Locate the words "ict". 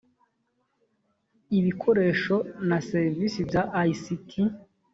3.91-4.31